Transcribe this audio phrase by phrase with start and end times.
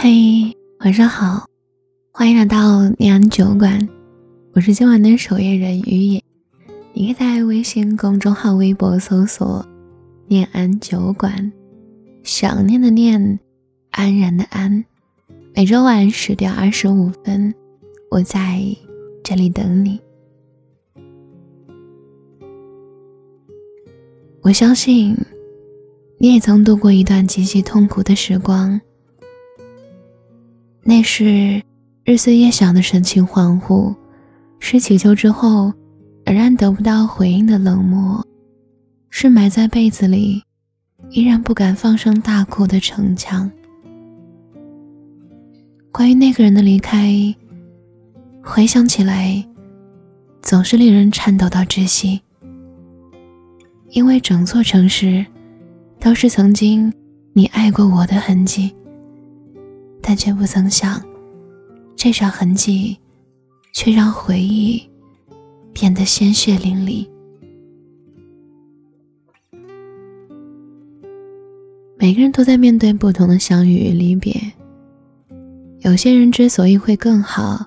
[0.00, 1.44] 嘿，晚上好，
[2.12, 3.88] 欢迎来到念安酒馆，
[4.52, 6.22] 我是今晚的守夜人于野。
[6.92, 9.66] 你可以在微信公众号、微博搜索
[10.28, 11.52] “念安酒馆”，
[12.22, 13.40] 想念的念，
[13.90, 14.84] 安然的安。
[15.52, 17.52] 每周晚十点二十五分，
[18.08, 18.62] 我在
[19.24, 19.98] 这里等你。
[24.42, 25.16] 我相信，
[26.18, 28.80] 你也曾度过一段极其痛苦的时光。
[30.82, 31.62] 那是
[32.04, 33.94] 日思夜想的神情恍惚，
[34.58, 35.72] 是祈求之后
[36.24, 38.24] 仍然得不到回应的冷漠，
[39.10, 40.42] 是埋在被子里
[41.10, 43.50] 依然不敢放声大哭的逞强。
[45.92, 47.12] 关于那个人的离开，
[48.42, 49.44] 回想起来，
[50.40, 52.20] 总是令人颤抖到窒息。
[53.90, 55.24] 因为整座城市，
[55.98, 56.92] 都是曾经
[57.32, 58.74] 你爱过我的痕迹。
[60.02, 61.02] 但却不曾想，
[61.96, 62.98] 这场痕迹，
[63.72, 64.82] 却让回忆
[65.72, 67.06] 变得鲜血淋漓。
[71.98, 74.40] 每个人都在面对不同的相遇与离别。
[75.80, 77.66] 有些人之所以会更好，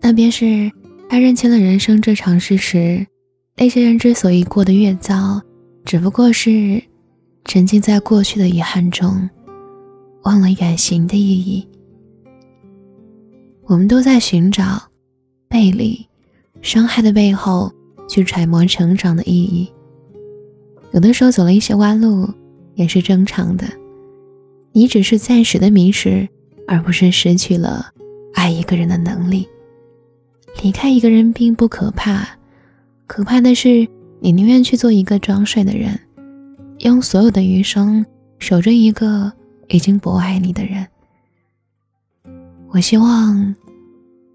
[0.00, 0.70] 那便是
[1.08, 3.04] 他认清了人生这场事实；
[3.56, 5.40] 那些人之所以过得越糟，
[5.84, 6.82] 只不过是
[7.44, 9.28] 沉浸在过去的遗憾中。
[10.24, 11.66] 忘了远行的意义。
[13.66, 14.82] 我们都在寻找
[15.48, 16.06] 背离、
[16.60, 17.72] 伤害的背后，
[18.08, 19.70] 去揣摩成长的意义。
[20.92, 22.28] 有的时候走了一些弯路，
[22.74, 23.66] 也是正常的。
[24.72, 26.28] 你只是暂时的迷失，
[26.66, 27.90] 而不是失去了
[28.34, 29.46] 爱一个人的能力。
[30.62, 32.26] 离开一个人并不可怕，
[33.06, 33.86] 可怕的是
[34.20, 35.98] 你宁愿去做一个装睡的人，
[36.78, 38.04] 用所有的余生
[38.38, 39.32] 守着一个。
[39.68, 40.86] 已经不爱你的人，
[42.68, 43.54] 我希望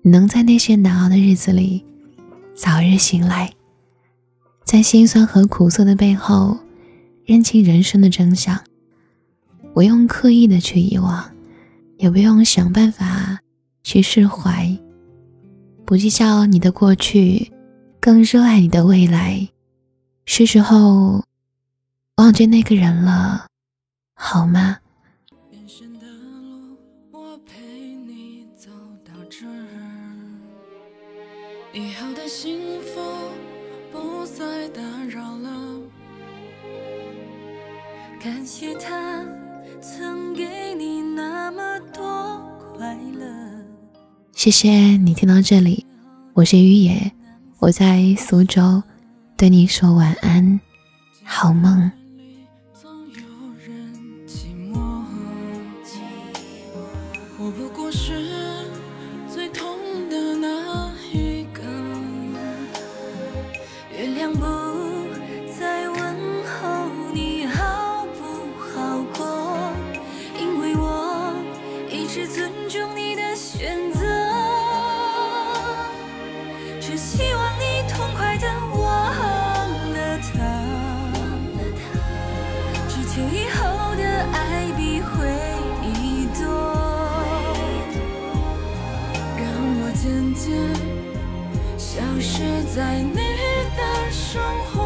[0.01, 1.85] 你能在那些难熬的日子里
[2.55, 3.51] 早日醒来，
[4.63, 6.57] 在心酸和苦涩的背后
[7.25, 8.59] 认清人生的真相。
[9.73, 11.31] 不用刻意的去遗忘，
[11.97, 13.39] 也不用想办法
[13.83, 14.77] 去释怀，
[15.85, 17.51] 不计较你的过去，
[18.01, 19.47] 更热爱你的未来。
[20.25, 21.23] 是时候
[22.17, 23.47] 忘记那个人了，
[24.15, 24.77] 好吗？
[31.71, 32.99] 以后的幸福
[33.91, 35.49] 不再打扰了。
[38.19, 39.23] 感谢他
[39.79, 42.41] 曾给你那么多
[42.75, 43.25] 快乐。
[44.33, 45.85] 谢谢你听到这里，
[46.33, 47.11] 我是于野，
[47.59, 48.81] 我在苏州，
[49.37, 50.59] 对你说晚安，
[51.23, 51.91] 好梦。
[76.99, 78.45] 希望你痛快的
[78.75, 78.83] 忘
[79.93, 80.27] 了他，
[82.89, 83.57] 只求以后
[83.95, 84.37] 的爱
[84.75, 85.07] 比回
[85.81, 86.43] 忆多，
[89.37, 89.41] 让
[89.79, 90.03] 我渐
[90.35, 90.43] 渐
[91.77, 93.15] 消失在你
[93.77, 93.81] 的
[94.11, 94.78] 生活。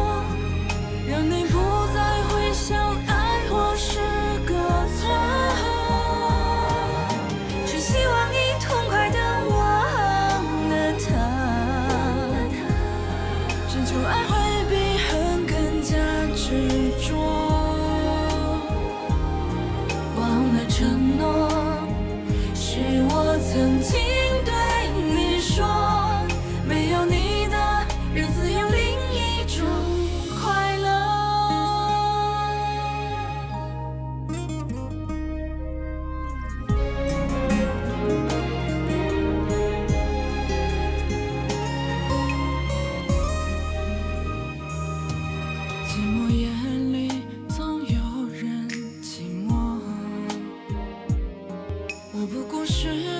[52.66, 53.13] 是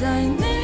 [0.00, 0.63] 在你